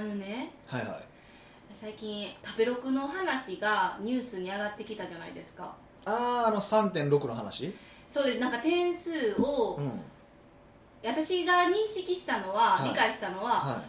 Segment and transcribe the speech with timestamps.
[0.00, 1.04] あのねはいはい。
[1.74, 5.74] 最近食べログの話がニュースに上がってきたじゃないですか。
[6.06, 7.74] あああの3.6の話？
[8.08, 8.38] そうです。
[8.38, 9.90] なんか点数を、うん
[11.02, 12.90] 私が認識したのは、はい。
[12.90, 13.82] 理解したのは、は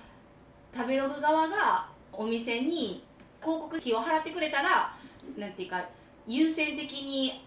[0.74, 3.04] 食べログ側がお店に
[3.42, 4.96] 広告費を払ってくれたら
[5.38, 5.84] なんていうか
[6.26, 7.44] 優先的に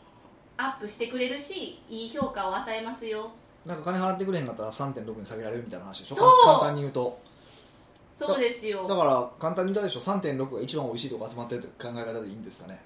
[0.59, 3.31] アップしてくれるしいい評価を与えますよ。
[3.65, 6.17] いなんか金払ってくれへんかったら3.6に下げられるみたいな話でしょ？
[6.17, 6.29] そう。
[6.45, 7.19] 簡単に言うと
[8.15, 8.87] そうですよ。
[8.87, 10.01] だから簡単に言ったでしょ。
[10.01, 12.81] 3.6が一番美味しいとこ集まってるって考え方でいいんですかね。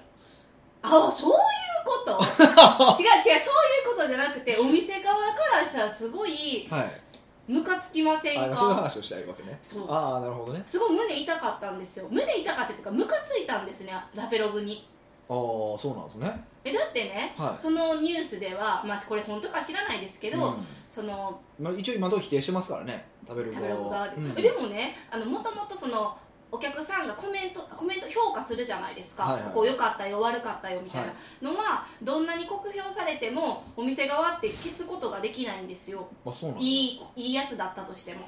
[0.83, 1.37] あそういう
[1.85, 2.13] こと？
[2.13, 7.01] 違う違うそういうことじゃなくてお店側からしたらすごいはい。
[7.49, 9.59] ムカつきませんあそういうか話をしたいわけね。
[9.63, 9.91] そう。
[9.91, 10.63] ああなるほどね。
[10.65, 12.07] すごい胸痛かったんですよ。
[12.11, 14.87] 胸痛かったっていうかムカついたんですねラペログに
[15.31, 16.45] ああそうなんですね。
[16.65, 17.61] えだってね、はい。
[17.61, 20.67] そのニュースでは、まあ、これ本当か知らないですけど、うん。
[20.89, 24.35] そのまあ、一応今のところ否定してますからね食べる食べログ側で、うん。
[24.35, 24.97] でもね
[25.27, 26.17] もともとその
[26.51, 31.03] お客さんがコメントコメント評価するじゃないですか、はいはいここ良かったよ悪かったよみたい
[31.43, 31.51] な。
[31.51, 36.07] のは、どんなに酷評されてもお店側って消すことができないんですよ。
[36.25, 36.65] あそうなんだ。
[36.65, 38.27] いいいいやつだったとしても。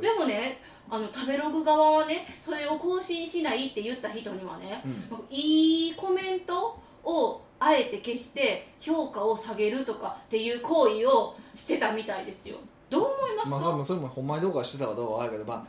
[0.00, 5.26] でもねあの食べログ側はねそれを更新しないって言った人にはね、うん。
[5.30, 12.56] いいコメントをあえて消して評価を下げるとかっていう行為をしてたみたいですよ。
[12.90, 15.66] どう思いますか、まあ、それもほんまにどうかしてたかどうかはあるけど、ま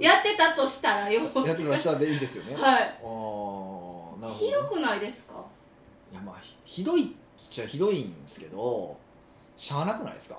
[0.00, 1.22] やってたとしたらよ。
[1.34, 2.82] あ、やってたらしたらでいいですよね、はい。
[2.82, 4.34] ああなるほど。
[4.34, 5.34] ひどくないですか？
[6.12, 7.06] いやまあひひどいっ
[7.50, 8.96] ちゃひどいんですけど
[9.56, 10.38] しゃあなくないですか？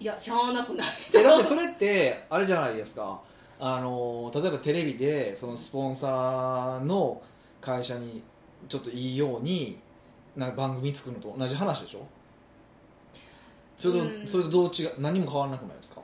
[0.00, 3.20] いやしゃあなくないえだってそれってあれじゃないですか。
[3.60, 7.22] あの例えばテレビでそのスポンサーの
[7.60, 8.20] 会社に
[8.68, 9.78] ちょっといいように
[10.34, 12.04] な番組作るのと同じ話でしょ？
[13.76, 14.26] それとうん。
[14.26, 14.94] それとどう違う？
[14.98, 16.01] 何も変わらなくないですか？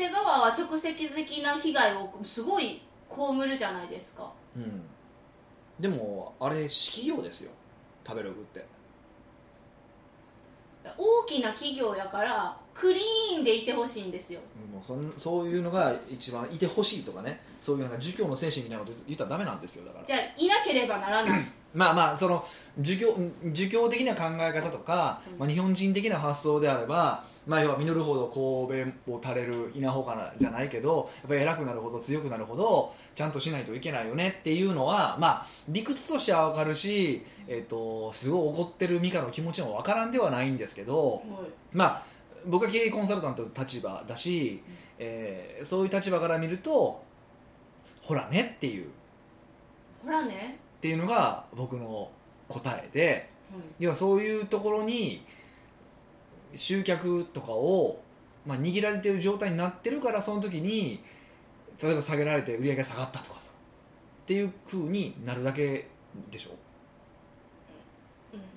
[0.00, 4.32] お店側は直接的な被害をすごい被るじゃないですか。
[4.56, 4.82] うん。
[5.78, 7.50] でもあれ私企業ですよ。
[8.06, 8.64] 食べログって。
[10.96, 14.40] 大きな企業やからクリーンでいてほしいんですよ。
[14.72, 17.38] もうそんそういうのが一番いてほしいとかね。
[17.60, 20.04] そういうなんか儒教の精神みたいなこと言ったらダメなんですよだから。
[20.06, 21.40] じゃあいなければならない。
[21.74, 22.42] まあまあその
[22.78, 23.14] 儒教
[23.52, 25.38] 儒教的な考え方とか、うん。
[25.40, 28.26] まあ、日本人的な発想であれば、まあ、要は実るほど
[28.68, 41.22] 神戸を垂れる稲穂かなじゃないけどやっぱり偉くなるほど強くなるほどちゃんとしないといけないよねっていうのは、まあ、理屈としては分かるし、えっとすごい怒ってるミカの気持ちも分からんではないんですけど、
[41.72, 42.02] まあ
[42.46, 44.62] 僕は経営コンサルタントの立場だし、
[44.98, 47.02] えーそういう立場から見ると
[48.02, 48.88] ほらねっていう。
[50.04, 52.10] ほらね、っていうのが僕の
[52.48, 55.22] 答えでうん要はそういうところに
[56.54, 58.00] 集客とかを、
[58.46, 61.02] まあ、握られてる状態になってるからその時に
[61.82, 65.88] 例えば下げられて売り上げが下がったとかさっていう風になるだけ
[66.30, 66.50] でしょ、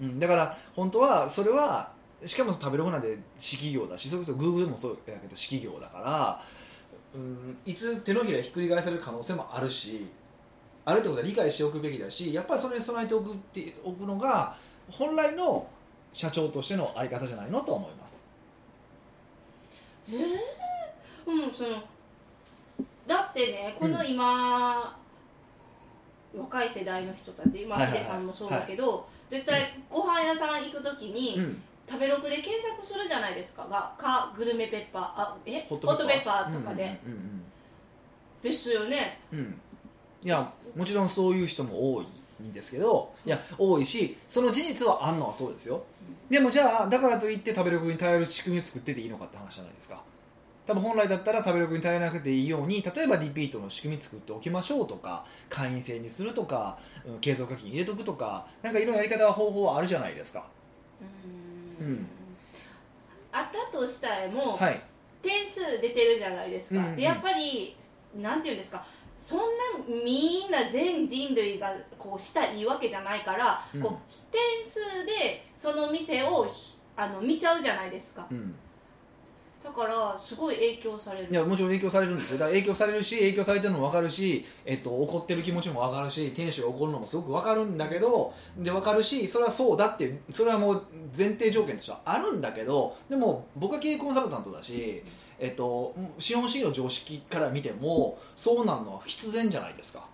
[0.01, 1.91] うん、だから本当はそれは
[2.25, 6.41] しかも食べログなんで私企業だしそれこそ Google もそうやけど私企業だから、
[7.15, 10.07] うん、いつ手のひらひっくり返される可能性もあるし
[10.85, 14.55] あるってことは理解しておくべきだしやっぱりそれに備えておくっておくのが
[14.89, 15.67] 本来の
[16.13, 18.22] 社長としてのあり方じゃないのと思います。
[20.12, 20.19] ええ
[21.25, 21.69] うんその
[23.07, 24.97] だってねこの今、
[26.38, 28.00] 若い世代の人たちまあはいはいはい。
[28.00, 31.62] ヒデさんもそうだけど、絶対ご飯屋さん行く時に、うん。
[31.85, 33.63] 食べログで検索するじゃないですか。
[33.66, 35.66] がかグルメペッパーあえ？
[35.68, 37.44] ホホットペッパーとかで、うんうん
[38.41, 39.40] ですよねうん。
[39.40, 39.62] うん、うん。
[40.23, 42.07] いやもちろんそういう人も多い
[42.47, 45.83] んですけどいや多いしその事実はあんのはそうですよ。
[46.29, 50.01] でもじゃあだからといって食べログに頼る仕組みを作ってていいのかって話じゃないですか。
[50.65, 60.47] 多分本来だったら食べログに頼らなくていいように例えばリピートの仕組み作っておきましょうとか会員制にするとか、うん継続課金入れとくとかなんかいろんなやり方は方法はあるじゃないですか。
[61.79, 61.89] うーん。
[61.89, 62.07] うん。
[63.31, 64.81] あったとしたらも、はい。
[65.22, 66.96] 点数出てるじゃないですか、うんうん。
[66.96, 67.75] でやっぱり
[68.22, 68.85] なんていうんですか
[69.17, 69.43] そんな
[70.03, 73.81] みんな全人類がこうしたいいわけじゃないから、うん。
[73.81, 78.27] こう点数でその店をひあの見ちゃうじゃないですか。
[78.29, 78.53] うん。
[79.63, 81.27] だからすごい影響される。
[81.31, 82.37] いやもちろん影響されるんですよ。
[82.37, 90.83] だから影響されるし影響されてるのも分かるし、えっと、怒ってる気持ちも分かるし店主が怒るのもすごく分かるんだけどで分かるしそれはそうだってそれはもう
[91.17, 95.01] 前提条件としてはあるんだけどでも僕は経営コンサルタントだし、
[95.40, 100.06] えっと、資本主義の常識から見てもそうなんのは必然じゃないですか。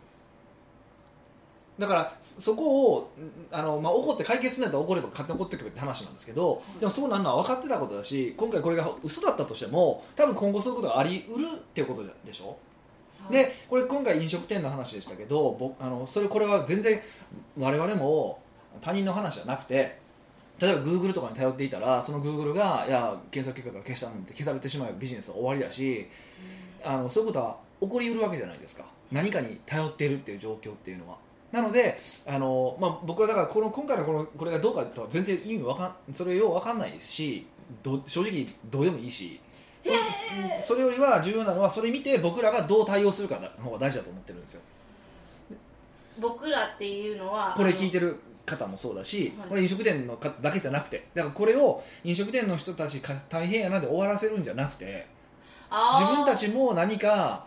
[1.80, 3.08] だからそこをん
[3.56, 12.58] あの、まあ、怒って解決するんだったら怒れば勝手に怒ってくれって話なんですけど、いでもそうなるのは分かってたことだし今回これが嘘だったとしても多分今後そういうことがありうるっていうことでしょ、
[13.24, 13.32] はい。
[13.32, 17.00] でこれ今回飲食店の話でしたけど僕あのそれこれは全然
[17.58, 18.42] 我々も
[18.82, 19.99] 他人の話じゃなくて
[20.60, 26.08] 例えば Google とかに頼っていたらその Google がいや検索結果から消したなんて消されてしまえばビジネスは終わりだし
[26.84, 28.86] あのそういうことは起こりうるわけじゃないですか。
[29.12, 31.18] 何かに頼っているっていう状況っていうのは。
[31.52, 37.48] なのであの、まあ、僕はだからこの今回のこのこれがどうかとは全然意味わかんそれよう分かんないし
[37.82, 39.40] ど正直どうでもいいし
[39.82, 39.92] そ,、
[40.62, 44.62] それよりは重要なのはそれ見て僕らがどう対応するかの方が大事だと思ってるんですよ。
[46.20, 49.50] 僕らっていうのはこれ聞いてる方もそうだし、はい。
[49.50, 55.08] これ飲食店の方だけじゃなくてだからこれを飲食店の人たちか大変やなで終わらせるんじゃなくて
[55.96, 57.46] 自分たちも何か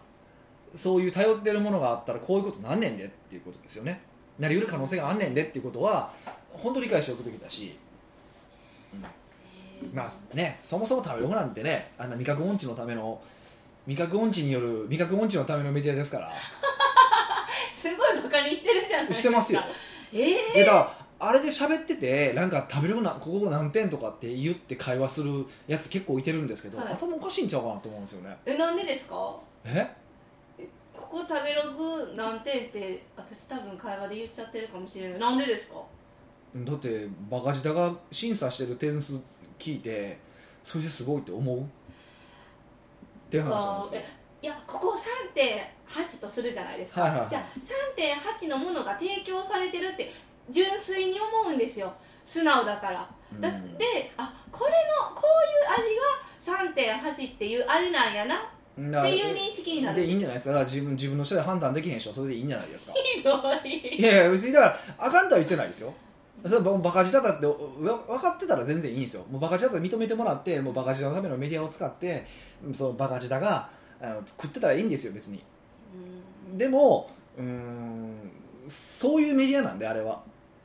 [0.75, 4.01] そういう頼ってるものがあったらこういうことなんねんでっていうことですよね。
[4.39, 6.13] なりうる可能性があんねんでっていうことは
[6.53, 7.77] 本当理解しておくべきだし、
[8.95, 9.95] へー。
[9.95, 13.21] まあねそもそも食べログなんてねあんな味覚音痴のための
[13.87, 16.33] 味覚音痴による味覚音痴のためのメディアですから。
[17.77, 19.21] すごいバカにしてるじゃないですか。
[19.21, 19.63] してますよ
[20.13, 26.93] えええだからあれで喋っててなんか食べログなここ何点とかって言って会話するやつ結構いてるんですけど、はい。
[26.93, 28.37] 頭おかしいんちゃうかなと思うんですよね。
[28.45, 29.15] えなんでですか？
[29.15, 29.89] こえ
[30.93, 35.21] こ食べログ何点って私多分会話で言っちゃってるかもしれない。
[35.21, 35.77] なんでですか？
[36.57, 39.21] だってバカ舌が審査してる点数
[39.59, 40.19] 聞いて
[40.63, 41.61] それですごいって思う？
[41.61, 41.65] っ
[43.31, 44.01] て話なんですよ
[44.43, 44.95] いやここ
[45.37, 47.21] 3.8とするじゃないですか、はいはい。
[47.21, 47.43] はいじゃあ
[48.45, 50.13] 3.8のものが提供されてるって
[50.51, 51.93] 純粋に思うんですよ。
[52.25, 53.09] 素直だから。
[53.41, 53.79] だうん。
[53.79, 58.35] であこれのこういう味は3.8っていう味なんやな。
[58.35, 58.39] っ
[58.91, 60.65] だていう認識になるでいいんじゃないですか。
[60.65, 62.95] 自分自分の舌で判断できへん人はそれでいいんじゃないですか。
[62.95, 63.31] ひど
[63.65, 63.97] い。
[63.97, 64.67] いやいや別にだか
[64.99, 65.95] らあかんとは言ってないですよ。
[66.45, 69.25] それババカ舌だってわ分かってたら全然いいんですよ。
[69.31, 72.27] もうバカ舌だと認めてもらってもうバカ舌のためのメディアを使って
[72.65, 73.69] うんそのバカ舌が
[74.03, 75.43] あの食ってたらいいんですよ別に。
[76.57, 77.09] でも
[77.39, 78.31] うーん
[78.67, 80.23] そういうメディアなんであれは。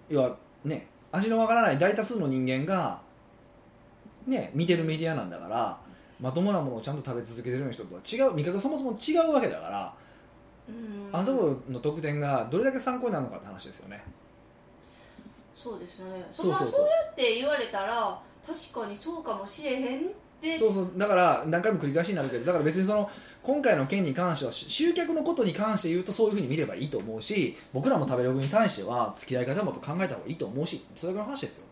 [0.09, 2.99] 要はね味のわからない大多数の人間が
[4.25, 5.77] ね見てるメディアなんだから
[6.19, 9.93] まともなものをちゃんと食べ続けてるような人とは違う味覚がそもそも違うわけだから
[10.67, 11.09] うん。
[11.11, 14.03] あそこの得点がどれだけ参考になるのかって話ですよね。
[15.55, 16.25] そうですね。
[16.31, 16.67] そそうそうそう。
[16.67, 20.01] まあそうやって言われたら確かにそうかもしれへんっ
[20.41, 23.09] でそうそうだから何回も繰り返しになるけどだから別にその
[23.43, 31.66] 今回の件に関しては集客のことに関して言うとそういうふうに見ればいいと思うし僕らも食べログに対しては付き合い方も考えた方がいいと思うしそれぐらいの話ですよ。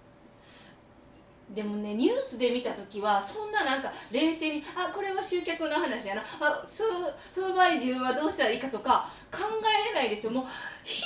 [1.53, 10.31] でもねニュースで見た時はそんななんか冷静にあこれは集客の話やなあそのその場合自分はどうしたらいいかとか考えれないですよ。
[10.31, 10.43] もう
[10.83, 11.03] ひ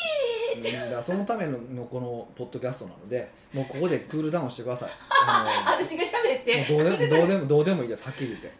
[0.55, 0.71] ーって。
[0.71, 4.91] だからそのためののこのポッドキャストなのでもうここでクールダウンしてください。
[5.27, 6.63] あ私が喋って。
[6.63, 8.53] どうでもどうでもどうでもいいですはっきり言って。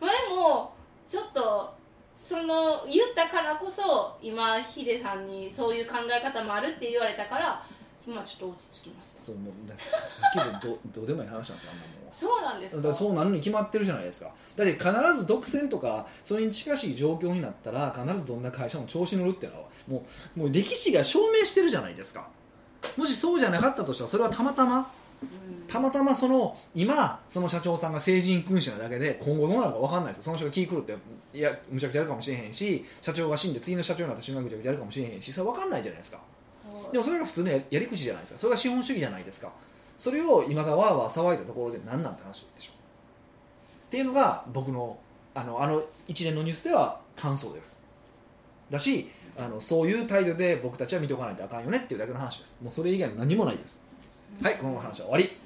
[0.00, 0.72] まあでも
[1.06, 1.76] ちょっと
[2.16, 7.62] その言ったからこそ今ヒデさんにそういう考え方もあるって言われたから
[8.06, 9.24] まあちょっと落ち着きました。
[9.24, 9.80] そうもうだは
[10.28, 12.12] っきり言ってど どうでもいい話なんですよあんなもんは。
[12.12, 12.92] そうなんですか？
[12.92, 14.30] そうなるに決まってるじゃないですか。
[14.56, 20.04] だって必ず独占とかそれに近しい状況になったら必ずどんな会社も調子乗るっていうのはも
[20.36, 22.28] うもう歴史が証明してるじゃないですか。
[22.96, 24.88] もしそうじゃなかったとしたらそれはたまたま
[25.22, 25.66] うん。
[25.66, 30.22] たまたまその今その社長さんが成人君主なだけで今後どうなるか分かんないですよ。
[30.24, 30.94] その人が気狂って
[31.34, 36.20] いやむちゃくちゃやるかもしれへんし社長が死んで次の社長になった瞬間ぐちゃぐちゃやるかもしれへんしそれ分かんないじゃないですか
[36.92, 38.38] でもそれが普通のややり口じゃないですか。
[38.38, 39.50] それが資本主義じゃないですか。
[39.98, 44.98] それを今さわーわー騒いだところで何なんて話でしょっていうのが僕の
[45.34, 47.82] あのあの一連のニュースでは感想です。
[48.70, 52.58] だしあのそういう態度で僕たちは見ておかないとあかんよねっていうだけの話です。
[52.62, 53.82] もうそれ以外の何もないです。
[54.42, 55.36] はいこの話は終わり。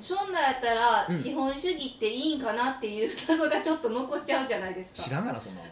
[0.00, 1.18] そんなんやったらうん。
[1.18, 5.08] 資本主義っていいんかなっていう謎がちょっと残っちゃうじゃないですか。
[5.08, 5.66] 知らんがなそんなの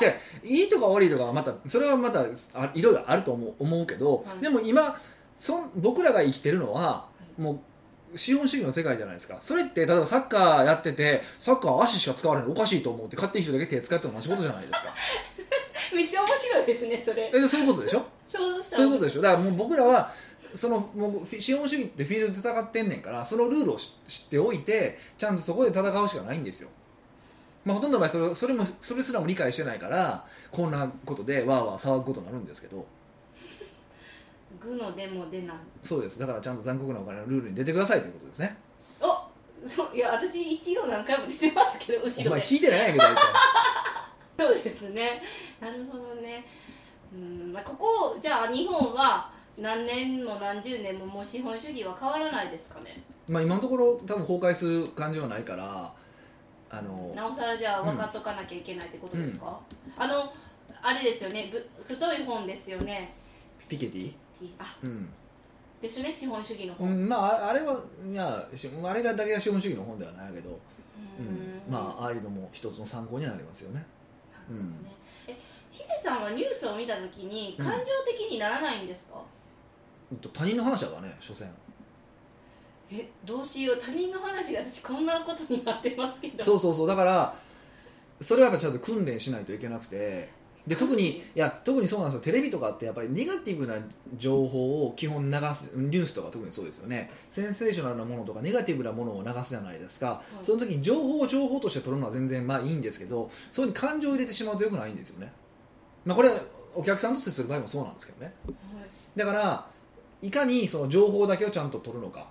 [0.00, 4.42] じゃあいいとか悪いとかはまたそれはまたあいろいろあると思う思うけど、はい。
[4.42, 4.98] でも今
[5.36, 7.06] そん僕らが生きてるのは
[7.38, 7.62] も
[8.12, 9.38] う資本主義の世界じゃないですか。
[9.40, 14.94] それって例えばサッカーやっててサッカー足しか使われないのおかしいと思うって勝手に人だけ手使っても同じことじゃないですか。
[15.94, 17.30] めっちゃ面白いですねそれ。
[17.34, 18.04] えそういうことでしょ？
[18.28, 19.22] そうそういうことでしょ？
[19.22, 20.12] だからもう僕らは
[20.54, 26.68] そのもう資本主義ってフィールドで戦ってんねんからそのルールをし知っておいてちゃんとそこで戦うしかないんですよ、
[27.64, 32.86] まあ、ほとんどの場合それそれもそれすらも理解してないからこんなことでわーわー騒ぐことになるんですけど。
[34.60, 36.18] 具のでも出ないそうです。
[36.18, 38.56] だからちゃんと残酷なお金のルールに出てくださいということですね。
[39.00, 39.06] お
[39.66, 42.28] そういや私一応何回も出てますけど後ろで。
[42.28, 43.22] お前聞いてないんやけど大体
[44.38, 45.22] そうですね。
[45.60, 46.46] なるほどね。
[47.12, 53.02] うんまあ、ここじゃあ日本は何年も何十年ももう資本主義は変わらないですかね。
[53.28, 55.92] まあ、今のところ多分崩壊する感じはないから
[56.70, 59.58] あのなおさらじゃあ分かっとかなきゃいけないってことですか、
[59.96, 60.32] あの
[60.82, 63.14] あれですよねぶ太い本ですよね。
[63.68, 64.12] ピケティ、
[64.58, 64.76] あ。
[64.82, 65.08] うん。
[65.82, 70.52] ですね資本主義のう本、ん、まあああれはいやしあれがだけが資本主義の本ではないけど、う
[71.18, 71.62] うん。
[71.72, 73.84] まあああいうのも一つの参考にはなりますよね。
[74.48, 74.82] うん。
[74.84, 74.90] ね
[75.26, 75.36] え
[75.70, 79.22] ヒデさんはニュースを見た時にうん感情的にならないんですか、
[80.12, 81.48] うんと他人の話だからね所詮
[82.92, 83.78] えどうしよう。
[83.78, 86.42] 他人の話で私こんなことになってますけど。
[86.42, 86.88] そうそうそう。
[86.88, 87.34] だから
[88.20, 90.40] それはやっぱちゃんと訓練しないといけなくて。
[90.66, 92.20] で特にいや特にそうなんですよ。
[92.20, 93.76] テレビとかってやっぱりネガティブな
[94.18, 97.10] 情報を基本流すニュースとか特にそうですよね。
[97.30, 100.44] センセーショナルなものとかネガティブなものを流すじゃないですか、い。
[100.44, 105.32] その時に情報を情報として取るのは全然まあいいんですけどそこに感情を入れてしまうとよくないんですよね、
[106.04, 106.36] まあ、これは
[106.74, 108.34] お客さんと接する場合もそうなんですけどね。
[108.46, 108.56] はい。
[109.16, 109.66] だから
[110.22, 112.28] いかにその情報だけをちゃんと取るのか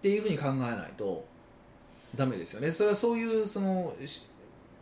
[0.00, 1.22] っていうふうに考えないと
[2.14, 2.72] ダメですよね。
[2.72, 4.22] それはそういうそのし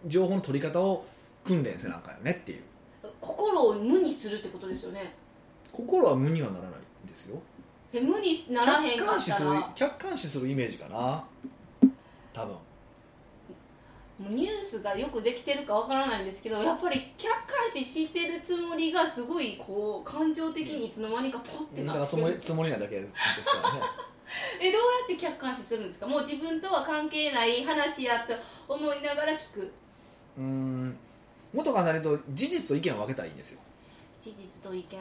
[0.06, 1.04] 情報の取り方を
[1.44, 2.62] 訓練せなあかんよねっていう。
[3.20, 5.12] 心を無にするってことですよね。
[5.72, 6.70] 心は無にはならない
[7.04, 7.40] んですよ。
[7.92, 9.50] え無にならへん客かったら。
[9.50, 11.24] も客観視するイメージかな。
[12.32, 12.56] 多分。
[14.20, 22.22] うニュースがよくできてるかわからないんですけどやっぱり客観視してるつもりがすごいこう感情的にいつの間にかポッてだからなってる。
[22.22, 23.80] つもりつもりなだけですからね
[24.60, 26.06] えどうやって客観視するんですか？
[26.06, 28.34] もう自分とは関係ない話やと
[28.72, 29.72] 思いながら聞く。
[30.36, 30.96] うーん。
[31.52, 33.60] 元がなると事実と意見を分けたらいいんですよ。
[34.20, 34.98] 事実と意見。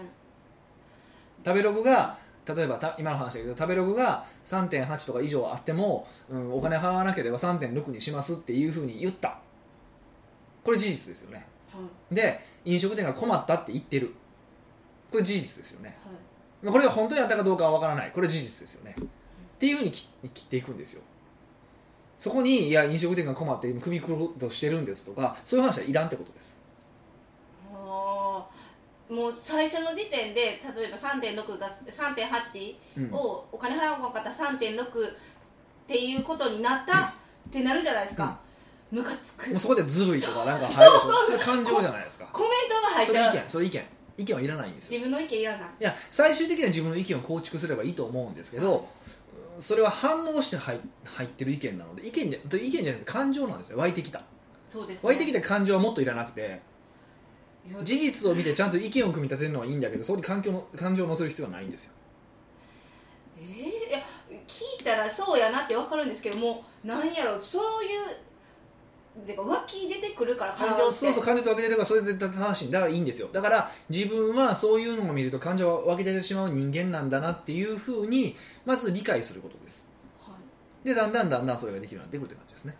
[1.45, 9.39] 食べログが例えばた今の話だけど食べログが3.8とか以上あっても、うん、お金払わなければ3.6にしますっていうふうに言った。
[10.63, 11.45] これ事実ですよね。
[11.73, 11.79] は
[12.11, 12.15] い。
[12.15, 14.13] で飲食店が困ったって言ってる。
[15.11, 15.97] これ事実ですよね。
[16.05, 16.15] はい
[16.65, 18.11] これが本当にあったかどうかは分からない。
[18.11, 18.95] これ事実ですよね。
[18.97, 19.03] っ
[19.59, 21.03] ていうふうに切切っていくんですよ。
[22.19, 26.57] そこにいや飲食店が困って首くろうとしてるんですとかそういう話はいらんってことです。
[29.09, 33.13] もう最初の時点で例えば3.6が3.8うん。
[33.13, 35.11] をお金払わなかったら3.6っ
[35.87, 37.11] ていうことになったっ
[37.49, 38.37] てなるじゃないですか。
[38.91, 39.49] ムカつく。
[39.49, 42.27] もうそこでずるいとかなんか入るでしょそれ感情じゃないですか。
[42.33, 43.85] コメントが入っそれ意ちゃう見それ意見
[44.17, 44.99] 意見はいらないんですよ。
[44.99, 45.69] 自分の意見いらない。
[45.79, 48.87] いや最終的には自分の意見を構築すればいいと思うんですけど
[49.59, 53.77] それは反応して入入ってる意見なので意見じゃ意見じゃなくて感情なんですよ。
[53.77, 54.23] 湧いてきた。
[54.67, 56.61] そうです、ね、湧いてきた感情はもっといらなくて
[57.83, 61.91] 事実を見てちゃんと意見を組み立てるのはいいんだけどそこに環境の感情を乗せる必要はないんですよ。
[63.39, 63.99] えーいや
[64.45, 68.17] 聞いたらそうやなって分かるんですけどもなんやろそういう
[69.25, 79.87] てか湧き出てくるから感情そうそう感情と湧き出てるからそれで正しいだからいいんですよだから自分はそういうのを見ると感情が湧き出てしまう人間なんだなっていうふうにまず理解することです。
[80.19, 80.33] は
[80.83, 80.87] い。
[80.87, 82.75] でだんだんだんだんそれができるようになってくるって感じですね。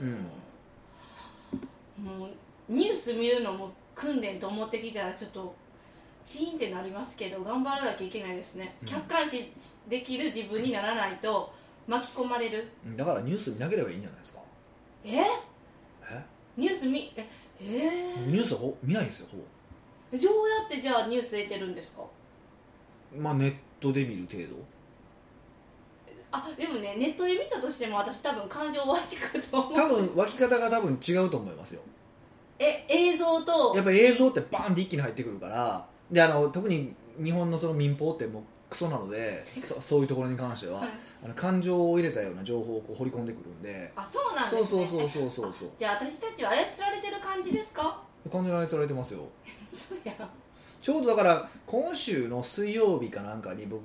[0.00, 0.26] うん。
[2.04, 2.30] もう
[2.68, 5.54] ニュース見るのも訓練と思ってきたらちょっと
[6.24, 8.88] チーンってなりますけど頑張らなきゃいけないですね、うん。
[8.88, 9.52] 客観視
[9.88, 11.52] できる自分にならないと
[11.86, 12.68] 巻き込まれる。
[12.86, 12.96] うん。
[12.96, 14.41] だからニュース見なければいいんじゃないですか
[15.04, 15.16] え？
[15.18, 16.24] え？
[16.56, 17.12] ニュース見？
[17.16, 17.26] え？
[17.60, 20.16] えニュースはほ見ないですよほぼ。
[20.16, 22.02] ー、どうやってじゃあニュース得てるんですか？
[23.16, 24.62] まあネットで見る程度。
[26.34, 29.74] あでもねネットで見たとしても私多分感情湧いてくると思う。
[29.74, 31.80] 多分湧き方が多分違うと思いますよ。
[32.58, 35.86] え映像とやっぱり映像ってバーンって一気に入ってくるから。
[36.10, 40.90] であの特に日本のその民放ってもうクソなので そそういうところに関しては、はい
[41.24, 43.92] あの感情を入れたような情報をこう掘り込んでくるんで。
[43.94, 44.64] あそうなんですね。
[44.64, 45.68] そうそうそうそうそうそう。
[45.68, 48.02] あじゃあ私たちは操られてる感じですか？
[48.30, 49.20] 完全に愛されてますよ。
[49.72, 50.12] そうや
[50.80, 53.82] ちょうどだから今週の水曜日かなんかに僕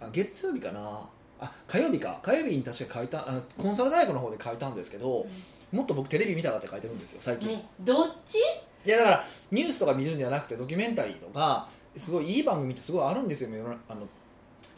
[0.00, 1.00] あ月曜日かな？
[1.40, 2.18] あ火曜日か。
[2.22, 5.26] 火曜日に確か書いたあのコンサル大学の方で書いたんですけど
[5.70, 7.48] もっと僕テレビ見たらって書いてるんですよ最近。
[7.50, 8.38] もうどっち？
[8.84, 13.50] いやだからニュースとか見るんじゃなくてドキュメンタリーとかすごいいい番組ってすごいあるんですよ
[13.88, 14.06] あのド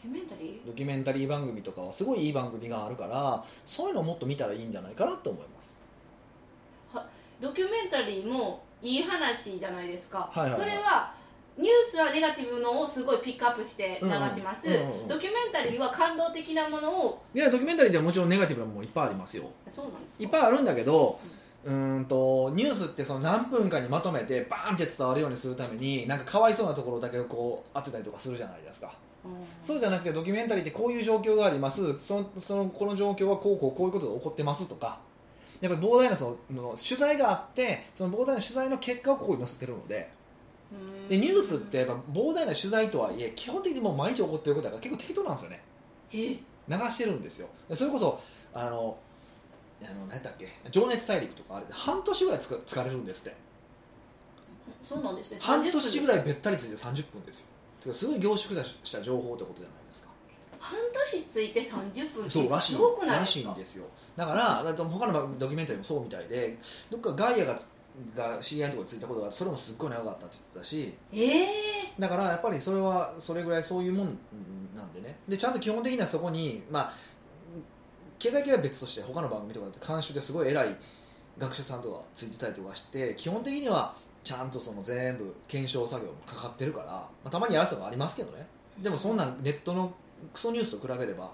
[0.03, 0.67] キュメンタリー？
[0.67, 5.77] ドキュメンタリー番組とかはすごいいい番組があるからそういうのをもっと見たらいいんじゃないかなと思います。
[7.39, 10.59] ドキュメンタリーもいい話じゃないですか、はいはいはい。
[10.59, 11.13] それは
[11.57, 15.01] ニュースはネガティブのをすごいピックアップして流します、うんうんうん。
[15.03, 19.45] うんドキュメンタリーは感動的なものをいやドキュメンタリーではもちろんネガティブなものもいっぱいありますよ。
[19.69, 20.23] そうなんですか？
[20.25, 21.17] いっぱいあるんだけど
[21.63, 28.87] うーんとニュースってその何分かにまとめてバーンって伝わるようにするためになんかかわいそうなところだけをこう当てたりとかするじゃないですか。
[28.87, 29.12] うん
[29.61, 31.97] そうじゃなくてドキュメンタリーってこういう状況があります。
[31.97, 34.99] そのそのこの状況はこうこうこういうことが起こってますとか
[35.61, 40.09] やっぱり膨大なその取材があってその膨大な取材の結果をここに載せてるので
[41.07, 45.61] でニュースってやっぱ膨大な取材とはいえ基本的にもう毎日起こってることだから結構適当なんですよね
[46.67, 48.19] 流してるんですよそれこそ
[48.53, 48.97] あの
[49.81, 53.35] あの何だっけ「情熱大陸」とかあれ半年ぐらいつか疲れるんですって
[54.81, 57.47] そうなんですね半年ぐらいべったりついて30分ですよ
[57.91, 60.09] すごい凝縮した情報ってことじゃないですか。
[60.59, 63.85] 半年ついて30分ってそうらしいすごくないらしいんですよ。
[64.15, 66.57] だからだ他のドキュメンタリーもそうみたいで
[66.89, 67.67] どっかガイアがつ
[68.15, 70.93] が知り合いのところについたことがそれもすっごい長かったって言ってたし。
[71.11, 71.47] ええ
[71.99, 74.17] だからやっぱりそれはそれぐらいそういうもん
[74.75, 75.17] なんでね。
[75.27, 76.93] でちゃんと基本的にはそこにまあ
[78.17, 80.77] 経済系は別として他の番組とかだって監修ですごい偉い
[81.37, 88.47] 学者さんとかついてたりとかして基本的にはちゃんとその全部検証作業もかかってるから、まあ、たまにやらせもありますけどね。
[88.81, 89.93] でもそんなんネットの
[90.33, 91.31] クソニュースと比べれば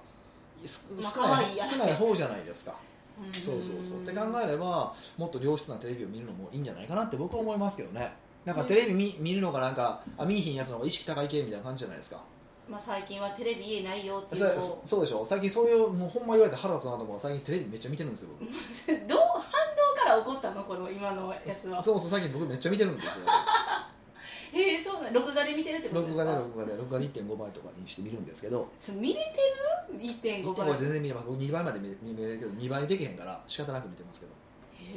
[0.65, 2.75] 少ない少ない方じゃないですか。
[3.23, 3.33] うん。
[3.33, 4.03] そうそうそう。
[4.03, 8.11] って考えればもっと良質なテレビを見るのもいいんじゃないかなって僕は思いますけどね。
[8.45, 12.21] なんかテレビ見見るのがなんかあ見いひんやつの方が意識高い系みたいな感じじゃないですか。
[12.69, 15.25] まあ、最近はテレビ家ないよっていうそうでしょ。
[15.25, 18.29] 最近そういうもうほんま言われて腹立つなと思う最近テレビめっちゃ見てるんですよ。
[18.39, 18.47] 僕
[19.09, 19.19] どう
[20.09, 21.81] から起こったのこの今のやつは。
[21.81, 23.25] そうそう最近僕めっちゃ見てるんですよ。
[24.51, 26.25] えー、そうなん録画で見てるってことで録すか？
[26.25, 28.67] 画で録画で録画で1.5倍とかにして見るんですけど。
[28.79, 29.29] それ見れて
[29.93, 30.67] る？1.5 1.5倍。
[30.69, 31.27] 倍全然見れます。
[31.27, 34.31] 僕2倍まで見れ見れるけど2倍できへんから仕方なく見てますけど。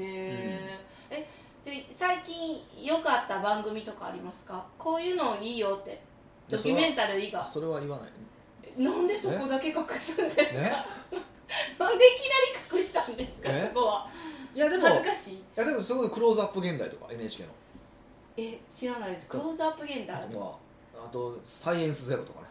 [0.02, 1.14] へー。
[1.14, 1.28] え
[1.62, 4.64] それ最近良かった番組とかありますか？
[4.78, 6.00] こういうのいいよって。
[6.48, 7.44] ドキュメンタル以外。
[7.44, 8.82] それは言わない。
[8.82, 10.72] なんでそこだけ隠すんですか、ね
[11.78, 12.20] なんでいき
[12.72, 13.50] なり隠したんですか？
[13.50, 13.68] え？
[13.68, 14.08] そこは
[14.54, 15.42] いやでもい恥ずかしい。
[15.56, 17.48] やでもすごいクローズアップ現代とか NHK の。
[18.36, 19.28] え知らないです。
[19.28, 20.20] クローズアップ現代？
[20.20, 20.56] とか
[20.94, 22.46] あとサイエンスゼロとかね。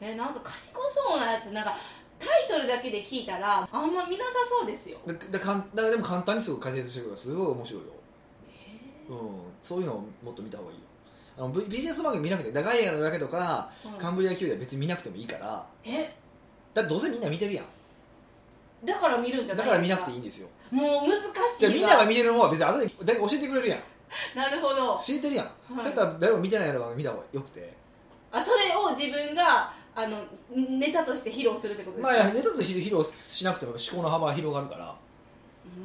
[0.00, 1.50] えなんか賢そうなやつ。
[1.52, 1.76] なんか
[2.18, 4.98] タイトルだけで聞いたらあんま見なさそうですよ。
[5.06, 7.88] ででかんだからでも簡単にすぐ解説してくるからすごい面白いよ、
[8.46, 9.18] えうん、
[9.62, 10.84] そういうのをもっと見た方がいいよ。
[11.38, 15.66] あのビビジネス番組見なくてガイアの夜明けとかーカンブリア宮殿は別に見なくてもいいから。
[15.84, 16.12] え？
[16.74, 17.64] だってどうせみんな見てるやん
[18.84, 20.48] だから見るんじゃないだから見なくていいいんですよ。
[20.70, 23.80] もう難しいじゃあみんなが見てるもんは別に後で誰か教えてくれるやん。
[24.36, 24.98] なるほど。
[24.98, 25.50] 知ってるやん、い。
[25.68, 27.72] そうやったら誰も見てないやろ見た方がよくて
[28.32, 30.18] あそれを自分があの
[30.54, 34.96] ネタとして披露するってことですまか、あいやネタとして披露しなくても思考の幅は広がるから、
[35.76, 35.80] う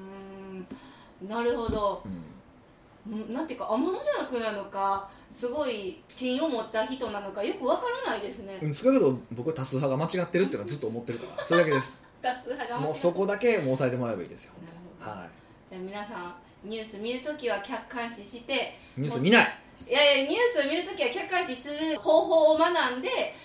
[1.24, 1.30] ーん。
[1.30, 2.02] なるほど。
[2.06, 2.12] うん。
[2.12, 8.58] うんなんていうか天のじゃなくなのかすごい品を持った人なのかよくわからないですね。
[8.62, 11.44] うん、少なくとも僕は多数派が間違ってるっていうのはずっと思ってるから。
[11.44, 14.54] それだけです多数派がもうそこだけもう抑えてもらえばいいですよ。
[15.00, 15.28] は
[15.70, 19.60] じゃあ皆さんニュース見るときは客観視していニュース見ない。
[19.88, 23.36] いやいやニュースを見るときは客観視する方法を学んで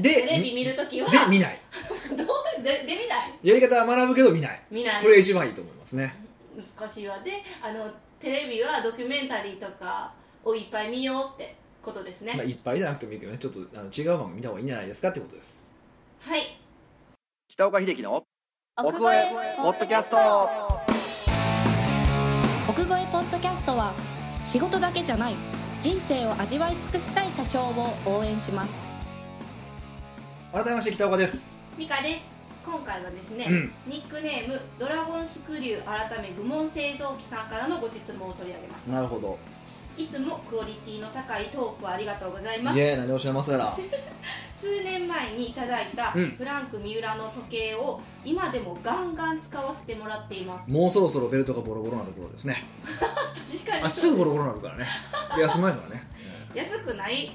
[0.00, 1.60] でテレビ見るときはで見ない。
[2.16, 3.38] どうでで見ない？
[3.44, 4.60] やり方は学ぶけど見ない。
[4.70, 5.02] 見ない。
[5.02, 6.12] これが一番いいと思いますね。
[6.76, 7.20] 難しいわ。
[7.20, 10.12] であのテレビはドキュメンタリーとか
[10.44, 13.38] をいっぱい見ようってことですね、まあ、いっぱいじゃなくてもいいけどね。
[13.38, 15.60] ちょっとあの違う番組見た方がいいんじゃないですかってことです。
[16.18, 16.58] はい。
[17.46, 18.23] 北岡秀樹の
[18.76, 20.16] 奥越えポッドキャスト。
[22.68, 23.94] 奥越えポッドキャストは
[24.44, 25.36] 仕事だけじゃない
[25.80, 28.84] 人生を味わい尽くしたい社長を応援します。
[30.52, 31.48] 改めまして北岡です。
[31.78, 32.22] ミカです。
[32.66, 33.72] 今回はですね、うん。
[33.86, 38.92] ニックネームドラゴンスクリュー改め愚問製造機さんからのご質問を取り上げました。
[38.92, 39.38] なるほど
[39.96, 42.78] いつもクオリティの高いトークありがとうございます。
[42.78, 43.76] いえ何をおっしゃいますやら。
[44.60, 46.30] 数年前にいただいたうん。
[46.36, 50.70] フランク三浦の時計を今でもガンガン使わせてもらっています。
[50.70, 52.64] もうそろそろベルトがボロボロなところですね。
[52.84, 53.82] 確かに。
[53.84, 54.86] あすぐボロボロになるからね。
[55.36, 56.08] で休まないからね。
[56.54, 57.30] 安くない？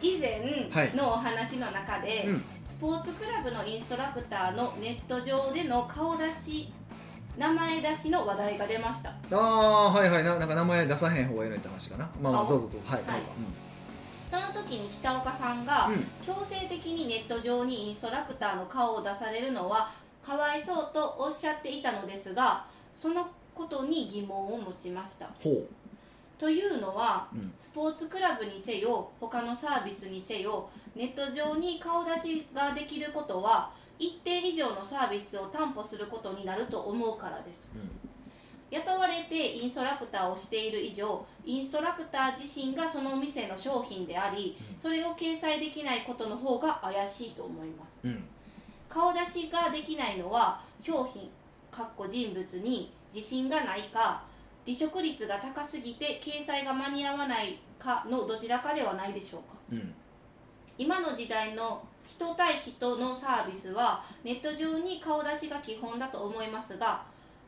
[0.00, 2.44] 以前のお話の中で、うん。
[2.68, 6.72] スポーツクラブのインストラクターのネット上での顔出し
[7.36, 9.10] 名前出しの話題が出ました。
[9.10, 10.24] ああはいはい。
[10.24, 12.08] ななんか名前出さへん方がいいのって話かな。
[12.20, 12.88] まあまあ顔どうぞどうぞ。
[12.88, 13.22] はい、はい。
[14.30, 16.04] その時に北岡さんが、うん。
[16.24, 19.90] 強制的にネット上にインストラクターの顔を出されるのは
[20.24, 25.28] かわいそうとおっしゃっていたのですがそのことに疑問を持ちました。
[25.42, 25.66] ほ
[26.38, 37.70] というのはう、うん、スポーツクラブにせよ他のサービスにせよネット上に顔出しができることは一定以上のサービスを担保することになると思うからです。
[38.70, 44.82] 雇われてインストラクターをしている以上インストラクター自身がその店の商品でありうん。
[44.82, 47.98] それを掲載できないことの方が怪しいと思います。
[48.02, 48.24] うんうん。
[48.88, 51.30] 顔出しができないのは商品
[51.70, 54.22] かっこ人物に自信がないか
[54.66, 59.58] 離職率が高すぎて掲載が間に合わないかのどちらかではないでしょうか。
[59.72, 59.94] うん。
[60.78, 67.02] 今の時代の人対人のサービスはネット上に顔出しが基本だと思いますが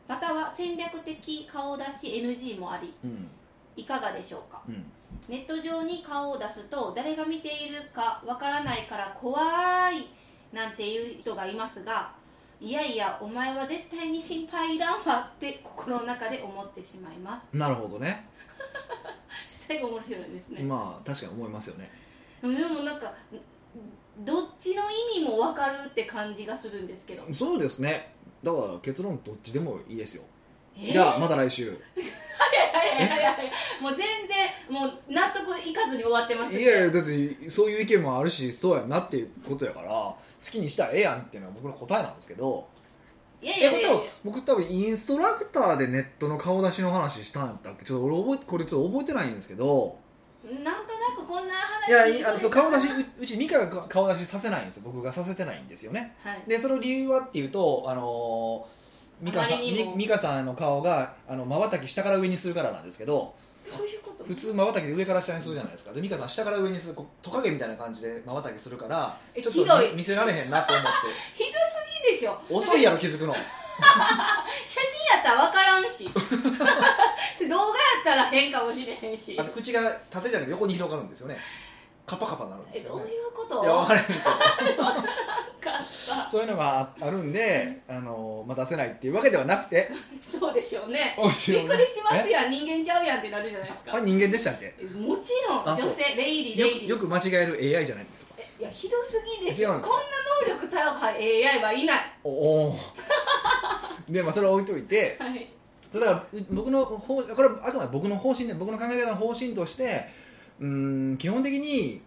[0.09, 3.29] または戦略的顔出し NG もありうん。
[3.77, 4.63] いかがでしょうか？
[4.69, 4.85] うん。
[5.29, 10.07] ネット上に顔を出すと誰が見ているかわからないから怖い
[10.53, 12.13] なんていう人がいますが
[12.61, 17.57] いやいやお前は絶対に心配いらんわって心の中で思ってしまいます。
[17.57, 18.27] なるほどね。
[19.49, 21.91] 最後面白いですね、まあ確かに思いますよね。
[22.41, 23.13] でもなんか
[24.21, 27.23] どっちの意味も分かるって感じがするんですけど。
[27.33, 28.13] そうですね。
[28.43, 30.23] だから結論どっちでもいいですよ。
[30.77, 30.89] え？
[30.89, 31.65] ーじゃあまた来週。
[31.65, 31.77] いやい
[33.01, 33.47] やいやい。
[33.47, 36.57] やもう全然もう納得いかずに終わってます。
[36.57, 42.69] いやいやだってそういう意見もあるしそうやなっていうことやから好きにしたらええやんっていうのは僕の答えなんですけど。
[43.43, 44.01] いやいやいやいや。
[44.25, 47.85] 僕多分インストラクターでネットの顔出しの話したんだっけ？
[47.85, 49.99] ちょっと俺覚えてこれちょっと覚えてないんですけど。
[50.45, 54.83] なんとなくこんな話いやいあのそう顔出しううちミカが顔出しさせないんですよ。
[54.87, 56.15] 僕がさせてないんですよね。
[56.23, 56.43] はい。
[56.47, 58.77] でその理由はっていうとあのー
[59.25, 59.91] ミカさんあまりにも。
[59.93, 61.15] みミカさんの顔が
[61.47, 64.25] まばたき下から上にするからなんですけどどういうこと？
[64.25, 65.93] 普通まばたきで上から下にするじゃないですか。
[65.93, 69.89] でミカさん下から上にするこうトカゲみたいな感じでまばたきするからえちょっとひどい。
[69.91, 70.89] 見見せられへんなと思って。
[71.35, 72.39] ひどすぎでしょ。
[72.51, 73.35] 遅いやろ気づくの。
[73.75, 76.11] 写真やったら分からんし
[77.47, 79.37] それ動画やったら変かもしれへんし。
[79.39, 81.39] あと口が縦じゃなくて横に広がるんですよね。
[82.05, 83.65] カッパカッパになるんでえどうすよねいうこと？
[83.65, 84.21] いや分からへんけど。
[86.31, 89.91] そういうのがああるんで、あのまあ、出せないっていうわけではなくて。
[90.21, 91.17] そうでしょうね。
[91.19, 92.51] 面白いびっくりしますやん。
[92.51, 93.97] 人間ちゃうやんってなるじゃないですか。
[93.97, 94.75] あ人間でしたっけ？
[94.79, 95.65] えもちろん。
[95.65, 98.35] 女性 lady よ lady くよく間違える AI じゃないですか。
[98.39, 99.71] えいやひどすぎでしょ。
[99.71, 102.13] こんな能力高い AI はいない。
[102.23, 104.13] おおー。
[104.13, 105.49] でまあそれは置いといてはい
[106.01, 110.07] だからう僕の方これはあくまで僕の方針で僕の考え方の方針として
[110.61, 112.03] うーん基本的に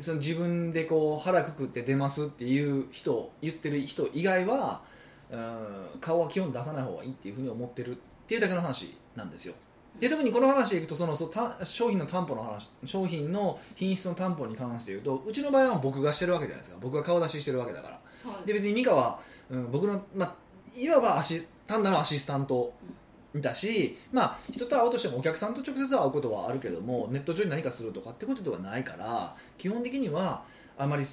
[0.00, 4.82] その自分でこう腹くくって出ますっていう人言ってる人以外は
[5.30, 7.94] うん顔は基本出さない方がいいっていうふうに思ってるっ
[8.26, 9.54] ていうだけの話なんですよ。
[9.98, 16.76] で特にこの話でいくとそのそうた商品の担保の話商品の品質の担保に関して言うとうちの場合は僕がしてるわけじゃないですか。
[16.80, 17.88] 僕が顔出ししてるわけだか
[18.24, 18.30] ら。
[18.30, 18.46] はい。
[18.46, 20.34] で別に美香は、うん、僕の、まあ、
[20.76, 22.72] いわばアシ単なるアシスタント
[23.40, 30.44] だし、まあ、人と会うとしてもお客さんと直接会うことはあるけどもネット上に何かするとかってことではないから基本的には
[30.78, 31.04] あまり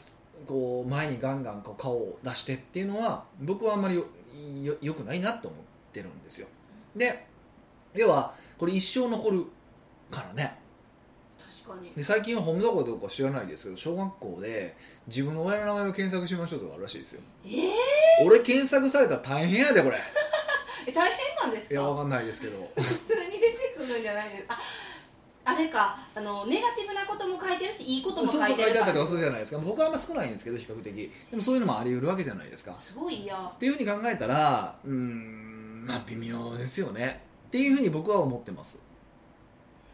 [0.48, 5.60] こう前にガンガンこう顔を出してっていうのは僕はあんまりよくないなと思っ
[5.92, 6.48] てるんですよ。
[6.96, 7.28] で
[7.94, 9.46] 要はこれ一生残る
[10.10, 10.60] からね。
[11.66, 11.92] 確かに。
[11.96, 14.76] で最近は本どころどうか知らないですけど小学校で
[15.08, 17.22] 自分の親の名前を検索しましょうとかあるらしいですよ。
[17.46, 19.98] えー、俺検索されたら大変やでこれ。
[20.88, 21.31] え大変？
[21.46, 21.74] なんですか？
[21.74, 22.72] いやわかんないですけど。
[22.76, 24.48] 普通に出てくるんじゃないです。
[24.48, 24.60] かあ
[25.52, 25.98] あれか。
[26.14, 28.74] あのネガティブなことも書いてるしいいことそうも書いてるから。
[28.74, 29.20] そう書いてあったりとかする。
[29.20, 31.12] じゃないですか僕はあんま少ないんですけど比較的。
[31.32, 35.86] でもそういうのもあり得るわけじゃないですかっすごい嫌ていうふうに考えたらうーん。
[35.88, 37.24] まあ微妙ですよね。
[37.48, 38.80] っていうふうに僕は思ってます。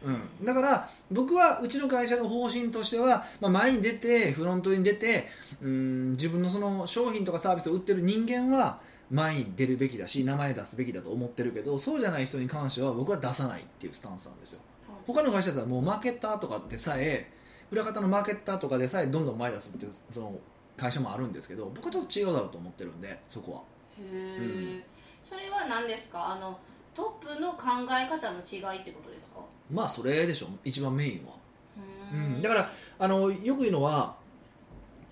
[0.00, 5.26] うん、だから僕はうちの会社の方針としては、まあ、前に出てフロントに出て
[5.60, 8.78] うん自分のその商品とかサービスを売ってる人間は
[9.10, 14.60] 前に出るべきだし名前出すべきだと思ってるけどそうじゃない人に関しては僕は出さないっていうスタンスなんですよ。
[15.06, 17.32] 他の会社だったらもうマーケッターとかでさえ
[17.70, 20.38] 裏方のマーケッターとかでさえどんどん前出すっていうその
[20.76, 23.58] 会社もあるんですけど僕はちょっと違うだろうと思ってるんでそこは。
[23.98, 24.84] へえ、
[25.22, 26.32] それは何ですか？
[26.32, 26.58] あの
[26.94, 29.40] トップの考え方の違いってことですか？
[29.70, 30.48] まあそれでしょ。
[30.64, 31.32] 一番メインは、
[32.12, 34.16] うん、だからあのよく言うのは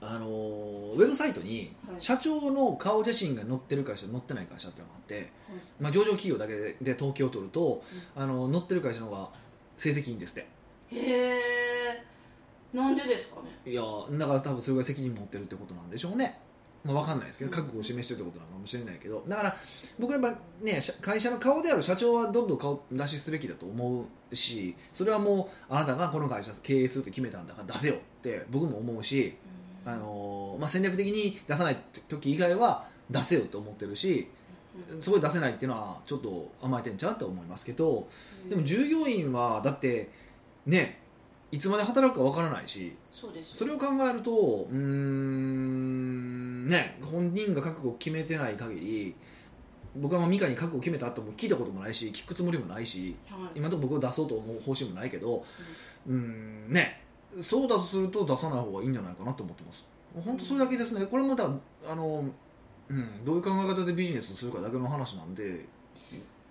[0.01, 2.01] あのウェブサイトにはい。
[2.01, 5.33] 社長の顔写真が載ってる会社載ってない会社っていうのがあって、
[5.81, 7.83] まあ、上場企業だけでで統計を取ると、
[8.15, 9.31] あの載ってる会社の方が
[9.77, 10.49] 成績いいんですって。
[10.89, 12.05] へえ
[12.73, 13.71] なんでですかね？
[13.71, 13.83] いや
[14.13, 16.39] だから多分それぐらい責任持ってるってことなんでしょうね、
[16.85, 17.57] まあ、分かんないですけどうん。
[17.57, 19.25] 覚悟を示してるってことなのかもしれないけど。
[19.27, 19.57] だから
[19.99, 29.37] 僕はやっぱね社会社の顔である社長はどんどん顔出しすべきだと思うしそれはもうあなたがこの会社経営すると決めたんだから出せよって僕も思うし、
[29.87, 31.77] あのまあ、戦略的に出さない
[32.09, 34.29] 時以外は出せよと思ってるし
[34.93, 35.01] うん。
[35.01, 38.09] そこで出せないっていうのはちょっと甘えてんちゃうと思いますけど
[38.45, 38.51] うん。
[38.51, 40.11] でも従業員はだって
[40.67, 41.01] ね
[41.53, 43.55] いつまで働くか分からないしそうですよ。
[43.55, 49.15] それを考えるとうーんね本人が覚悟を決めてない限り
[49.95, 53.51] 僕はまあミカに覚悟を決めたとも聞いたこともないし聞くつもりもないしはい。
[53.55, 55.45] 今のところ僕を出そうと思う方針もないけど
[56.07, 57.03] うーんね
[57.41, 59.87] そうだとすると出さない方がいいんじゃないかなと思ってます。
[60.25, 61.07] 本当それだけですね。
[61.07, 62.25] これまたあの、
[62.89, 65.67] うん、どういう考え方でビジネスするかだけの話なんで、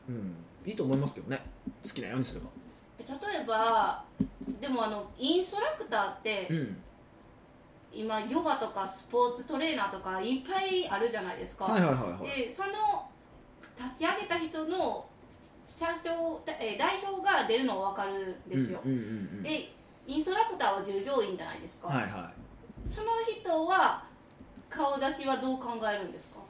[0.07, 0.35] うん、
[0.65, 1.41] いいと思いますけどね。
[1.83, 2.47] 好きなようにすれば。
[2.99, 4.03] 例えば
[4.59, 6.77] でもあのインストラクターって、うん。
[7.97, 12.41] 今ヨガとかスポーツトレーナーとかいっぱいあるじゃないですか、はいはいはいはい。
[12.41, 13.07] でその
[13.73, 15.05] 立ち上げた人の
[15.65, 19.09] 社長えー代表が出るのは分かるんですよ、うんうんうんう
[19.39, 19.43] ん。
[19.43, 19.71] で
[20.07, 22.31] インストラクターは従業員じゃないですか、はいは
[22.85, 24.03] その人は
[24.69, 26.39] 顔出しはどう考えるんですか？
[26.39, 26.41] い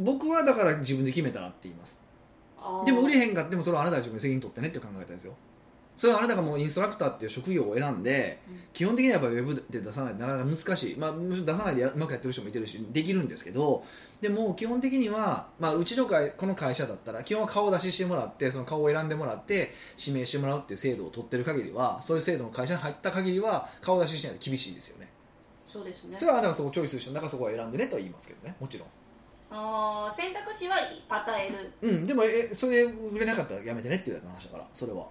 [0.00, 2.00] 僕はだから自分で決めたらって言います。
[2.84, 5.32] でも売れへんかってもそれはあなたが自分で責任取ってねって考え方ですよ
[5.98, 8.60] それはあなたがもうインストラクターっていう職業を選んで、うん。
[8.72, 13.84] 基本的にはやっぱりウェブで出さないとなかなか難しい、まあ、むしろ出さないでやうまくやってる人もいてるしできるんですけど
[14.20, 25.08] でも基本的には、まあ、うちの会この会社だったら基本は顔出ししてもらってその顔を選んでもらって指名してもらうっていう制度を取ってる限りはそういう制度の会社に入った限りは顔出ししないと厳しいですよね。
[25.66, 26.16] そうですね。
[26.16, 28.54] それはあなたがそこをチョイスしたんだからそこは選んでねとは言いますけどね。
[28.60, 28.88] もちろん。
[29.50, 30.76] あー選択肢は
[31.08, 31.72] 与える。
[31.82, 35.06] うんでもえそれで売れなかったらやめてねっていう話だからそれは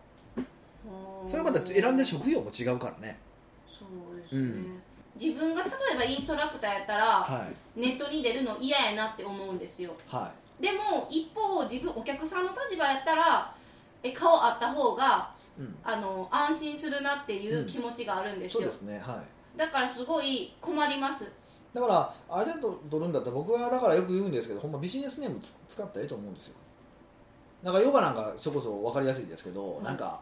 [1.26, 3.20] それはまた選んでる職業も違うからね。
[3.68, 4.82] そうですね、うん。
[5.20, 7.80] 自分が例えばインストラクターやったら、はい。
[7.80, 9.94] ネットに出るの嫌やなって思うんですよ。
[10.08, 13.54] はでも一方自分お客さんの立場やったら
[14.02, 19.24] え顔あった方がい、うん、あの安心するなっていう気持ちがあるんですよ、そうですねは
[19.56, 19.58] い。
[19.58, 21.32] だからすごい困ります。
[21.74, 26.56] だからあれと取るんだったら僕はだからよく言うんですけどほんまビジネスネームつ使ったらいいと思うんですよ。
[27.62, 29.84] なんかヨガなんかそこそこ分かりやすいですけど、うん。
[29.84, 30.20] なんか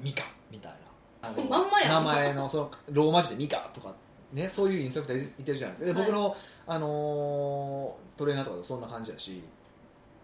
[0.00, 1.30] ミカみたいな。
[1.48, 1.88] まんまやん。
[1.88, 3.92] 名前のそのローマ字でミカとか
[4.32, 5.98] ねそういうインストラクターいてるじゃないですか。
[5.98, 6.10] ではい。
[6.10, 9.42] 僕の、あのートレーナーとかでそんな感じだし。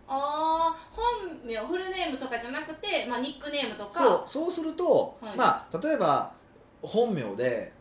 [0.09, 3.92] ああ本名フルネームとかじゃなくて、まあ、ニックネームとか。
[3.92, 5.37] そうそうすると、はい。
[5.37, 6.33] まあ例えば
[6.83, 7.72] 本名で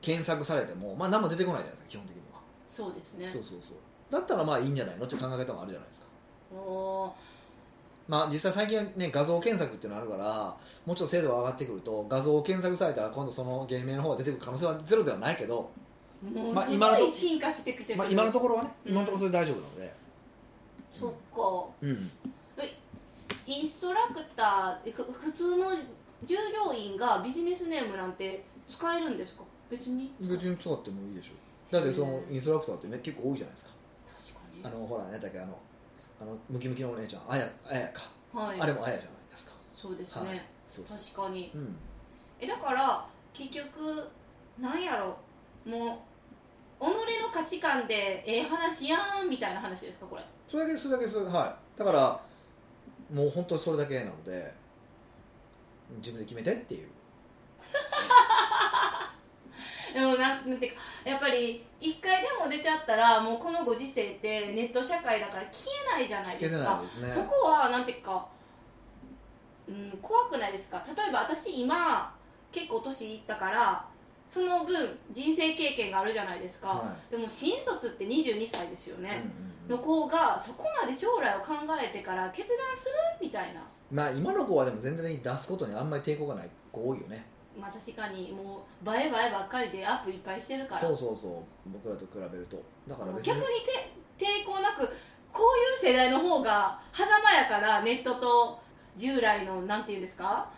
[0.00, 3.28] 検索されても、まあ、何も出てこないじゃないですか基本的には、そうですね。
[3.28, 3.78] そうそうそう。
[4.10, 6.06] だったらまあいいんじゃないのって考え方もあるじゃないですか。
[6.54, 7.35] おー
[8.08, 15.70] まあ、実際最近はね画像検索っていうのあるからもうちょっと精度が上がってくると画像を検索されたら今度その芸名の方が出てくる可能性はゼロではないけど、
[16.22, 18.92] もうすまあ今のとごい進化してきてる、まあ、今のところはねうん。
[18.92, 19.94] 今のところそれで大丈夫なので、
[20.92, 21.66] そっか。
[21.82, 22.10] うん、
[23.46, 25.70] インストラクターふ普通の
[26.24, 29.42] 従業員がビジネスネームなんて使えるんですか？
[29.68, 30.12] 別に。
[30.20, 31.32] 別に使ってもいいでしょ。
[31.70, 33.70] だってそのインストラクターって、ね、結構多いじゃないですか。
[34.16, 34.76] 確かに。
[34.76, 35.58] あのほら何だっけあの
[36.20, 38.60] あのムキムキのお姉ちゃんあやあやか、はい。
[38.60, 39.52] あれもあやじゃないですか。
[39.74, 40.42] そうですね、はい。
[40.66, 41.50] そうそう確かに。
[41.54, 41.76] うん。
[42.40, 44.08] えだから結局
[44.58, 45.16] なんやろ。
[45.64, 46.04] も
[46.80, 50.22] う己の価値観でええ話やんみたいな話ですかこれ。
[50.46, 51.78] それだけそれだけそれはい。
[51.78, 52.20] だから
[53.12, 54.52] もう本当にそれだけなので
[55.98, 56.88] 自分で決めてっていう
[59.96, 66.74] でもなんなんていうかやっぱり一回でも出ちゃったらもうこのご時世ってネット社会だから消えないじゃないですか。
[66.74, 67.08] ないですね。
[67.08, 68.26] そこはなんていうか、
[69.66, 70.84] うん、怖くないですか。
[70.94, 72.14] 例えば私今
[72.52, 73.86] 結構年いったから
[74.28, 79.22] その分人生経験があるじゃないですか、はでも新卒って22歳ですよね、
[79.68, 79.92] うんうんうん。
[79.96, 82.92] の子がそこまで将来を考えてから決断する？
[83.22, 83.62] みたいな。
[83.90, 87.24] まあ今の子はでも全体的に出すことにあんまり抵抗がない子多いよね
[87.58, 90.80] まあ確かにもう映え映えばっかりでアップいっぱいしてるから。
[90.80, 92.62] そうそうそう僕らと比べると。
[92.86, 94.86] だから別に逆にて抵抗なく
[95.32, 95.42] こ
[95.82, 98.60] ういう世代の方が狭間やからネットと
[98.96, 100.48] 従来のなんていうんですか？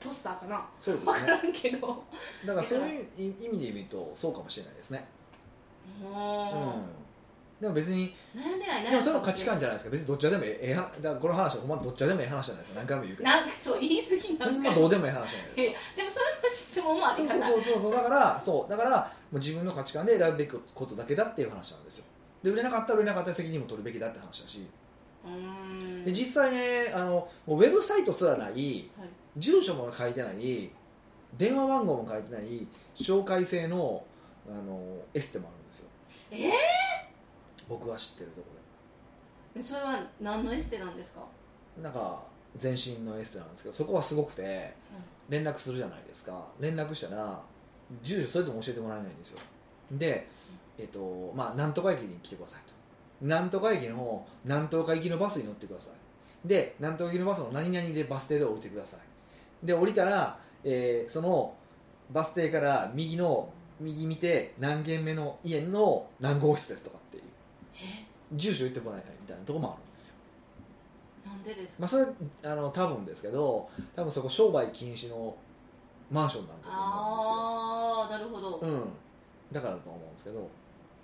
[0.00, 0.66] ポスターかな？
[0.78, 1.12] そうですね。
[1.12, 2.04] 分からんけど。
[2.46, 5.06] だからそういう意味で見るとそうかもしれないですね。
[6.02, 6.10] うん。
[6.10, 6.74] も
[7.60, 9.90] でも別にう悩んでないででもそれも価値観じゃないですか。
[9.90, 12.80] 別にどっちでもええ話だからこの話はほんまどっちでもええ話じゃないですか。
[12.80, 17.46] 何回も言うけどなんかそう言い過ぎなほんんかまどうでもええ話じゃないですかでもそれの質問もあそうるから。
[17.46, 22.04] そうそうそうそうだからそうだからもう自分の価値観で選ぶべきことだけだっていう話なんですよ。
[22.42, 24.66] で売れなかったら売れなかったら責任も取るべきだって話だし。
[25.24, 26.04] うーん。
[26.04, 29.08] で実際ねあのもうウェブサイトすらないはい。
[29.36, 30.70] 住所も書いてない
[31.38, 34.04] 電話番号も書いてない紹介制の
[34.48, 34.78] あの
[35.14, 35.86] エステもあるんですよ。
[36.30, 36.52] え
[37.78, 41.20] 僕が知ってるとこー、それは何のエステなんですか？
[41.20, 41.26] ろ
[41.76, 42.22] でなんか
[42.56, 44.74] 全身のエステなんですけどそこはすごくて
[45.28, 46.44] 連絡するじゃないですか。
[46.60, 47.40] 連絡したら
[48.02, 49.40] 住所それとも教えてもらえないんですよ。
[49.92, 50.28] で
[50.78, 52.74] えっとまあなんとか駅に来てくださいと。
[53.26, 56.48] なんとか駅のなんとか行きのバスに乗ってください。
[56.48, 59.66] でなんとか行きのバスの何々でバス停で降りてください。
[59.66, 61.54] で降りたら、えーその
[62.12, 63.48] バス停から右の
[63.80, 66.98] 右見て何軒目の家の何号室ですとか
[68.32, 70.14] 住所言ってもらえないみたいなところもあるんですよ。
[71.26, 71.80] なんでですか？
[71.80, 72.06] まあそれ
[72.50, 75.36] あの多分ですけど多分そこ商売禁止の
[76.10, 77.32] マンションなんだと思うんですよ。
[77.34, 78.82] ああなるほど、うん、
[79.52, 80.40] だからだと思うんですけど。
[80.40, 80.44] へ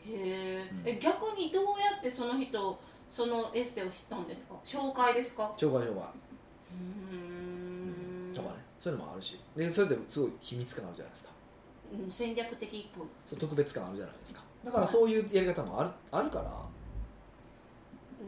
[0.07, 0.89] えうん。
[0.89, 2.79] え逆にどうやってその人
[3.09, 4.55] そのエステを知ったんですか？
[4.65, 5.53] 紹介ですか？
[5.57, 6.05] 紹介紹介。
[7.11, 8.35] うーん。
[8.35, 8.55] とかね。
[8.79, 9.39] そういうのもあるし。
[9.57, 11.31] でそれですごい秘密感あるじゃないですか。
[11.93, 13.07] うん戦略的っぽい。
[13.27, 16.51] そう特別感あるじゃないですかだからそういうやり方もあるあるから。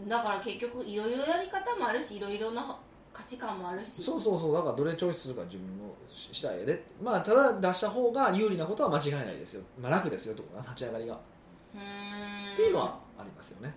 [0.08, 2.78] だから結局いろいろやり方もあるしいろいろな
[3.12, 4.02] 価値観もあるし。
[4.02, 4.54] そうそうそう。
[4.54, 6.82] だからどれチョイスするか自分のし次第で。
[7.02, 12.54] まあただ出した方が有利なことは間違いないですよ、まあ、楽ですよとか立ち上がりが、うーん。
[12.54, 13.74] っていうのはありますよね。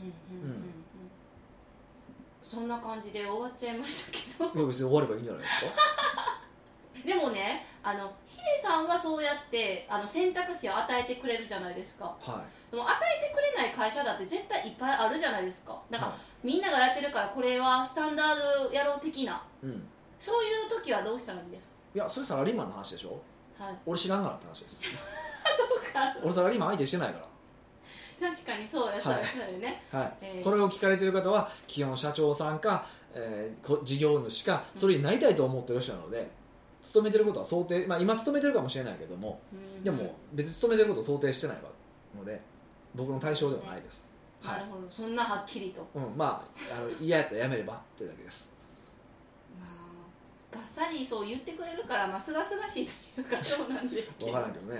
[0.00, 0.64] うんうんうんうん
[2.42, 2.68] そん。
[2.68, 5.24] な感じで終わっちゃいましたけどいや別に終わればいいん。
[5.24, 5.70] じゃないですか
[7.06, 12.04] でもねあのヒデさんはそうやってあの選択肢を与えてくれるじゃないですか。
[12.20, 15.78] はでも与えてくれない会社だって絶対いっぱいあるじゃないですか。
[15.90, 18.36] い、なんか、はみんながやってるからこれはスタンダー
[18.68, 19.42] ドやろう的な。
[19.62, 19.82] いうん、
[20.18, 23.20] そういう時はどうしたらいいんですいやそれサラリーマンの話でしょ？
[23.58, 23.74] かはい。
[23.84, 24.84] 俺知らんからって話です。
[24.88, 24.88] そ
[25.74, 26.16] うか。
[26.22, 27.20] 俺サラリーマン相手してないか
[28.20, 29.26] 確かにそうやそうやはい。
[29.26, 29.82] そうやね。
[29.92, 30.12] ら、はい。
[30.20, 30.44] えー。
[30.44, 36.30] これを聞かれてる方は基本社長さんか、えーこ事業主かそれになりたいと思ってる人なので
[36.82, 39.84] 勤めてることは想定、まあ、今勤めてるかもしれないけどもうん。
[39.84, 41.56] でも別に勤めてることを想定してない
[42.16, 42.40] ので
[42.94, 44.04] 僕の対象ではないです、
[44.42, 44.90] はないるほど。
[44.90, 45.86] そんなはっきりと。
[45.94, 48.52] うん、まああの嫌やったらやめればってだけです。
[49.58, 54.32] まあバッサリそう言ってくれるからまあすがすがしいというかそうなんですけど。
[54.32, 54.78] 分からんけどね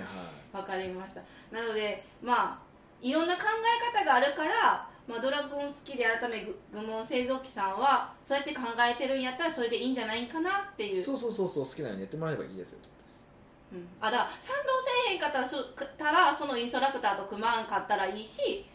[0.51, 1.21] はわかりました。
[1.55, 2.59] なのでまあ
[3.01, 10.99] いろんな考え方があるから、まあ、ドラゴン好きで改めぐ愚問製造機さんはそうやって考えてるんやったらそれでいいんじゃないかなっていう。
[10.99, 13.27] いそうそうそうそう好きなようにやってもらえばいいですよってことです。
[13.73, 15.63] うん、あだから賛同せえへんかったらそ
[15.97, 18.65] たらそのインストラクターと組まんかったらいいし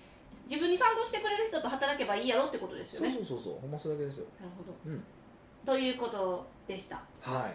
[0.45, 3.13] 自分に賛同してくれる人と働けばいいやろってことですよね。
[3.13, 3.61] そうそうそうそう。
[3.61, 3.71] ほん。
[3.71, 4.77] まそれだけですよなるほど。
[4.87, 5.05] うん。
[5.65, 7.03] ということでした。
[7.21, 7.55] はい。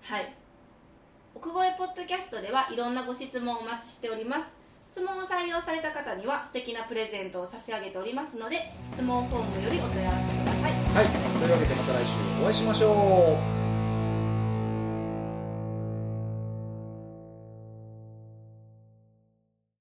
[0.00, 0.34] はい。
[1.34, 4.61] 奥越ポッドキャストではいろんなご質問をお待ちしております
[4.92, 10.72] 質問を採用された方には素敵なプレゼントを差し上げておりますので質問フォームよりお問い合わせください。
[10.72, 11.06] はい。
[11.38, 13.61] というわけでまた来週お会いしましょう。